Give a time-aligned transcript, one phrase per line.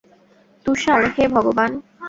[0.65, 1.71] তুষার, হে ভগবান।